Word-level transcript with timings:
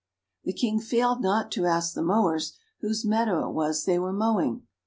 The 0.45 0.53
King 0.53 0.79
failed 0.79 1.21
not 1.21 1.51
to 1.51 1.67
ask 1.67 1.93
the 1.93 2.01
mowers 2.01 2.53
whose 2.79 3.05
meadow 3.05 3.47
it 3.47 3.53
was 3.53 3.83
they 3.85 3.99
were 3.99 4.11
mowing? 4.11 4.65